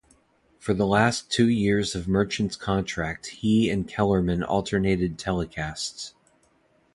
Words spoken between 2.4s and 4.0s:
contract he and